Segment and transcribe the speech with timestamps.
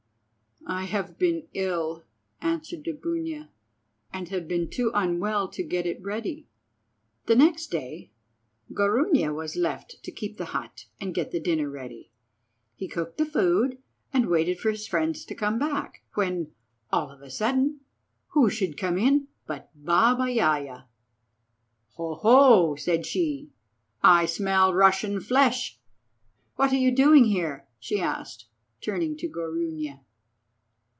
[0.67, 2.05] "I have been ill,"
[2.39, 3.49] answered Dubunia,
[4.13, 6.47] "and have been too unwell to get it ready."
[7.25, 8.11] The next day
[8.71, 12.11] Gorunia was left to keep the hut and get the dinner ready.
[12.75, 13.79] He cooked the food,
[14.13, 16.51] and waited for his friends to come back, when,
[16.91, 17.79] all of a sudden,
[18.27, 20.85] who should come in but Baba Yaja.
[21.95, 23.49] "Ho, ho!" said she,
[24.03, 25.79] "I smell Russian flesh.
[26.55, 28.45] What are you doing here?" she asked,
[28.79, 30.01] turning to Gorunia.